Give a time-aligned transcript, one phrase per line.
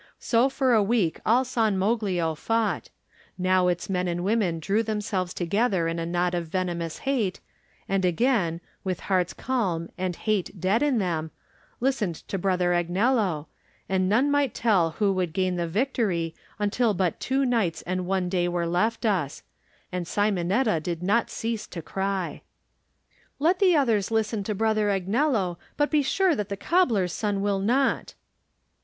[0.17, 2.89] So for a week all San Moglio fought;
[3.37, 7.39] now its men and women drew themselves together in a knot of venomous hate,
[7.87, 11.29] and again, with hearts calm and hate dead in them,
[11.79, 13.45] listened to Brother Agnello,
[13.87, 18.27] and none might tell who would gain the victory until but two nights and one
[18.27, 19.43] day were left us—
[19.91, 22.41] and Si monetta did not cease to cry.
[23.37, 27.59] "Let the others listen to Brother Agnello, but be sure that the cobbler's son will
[27.59, 28.15] not."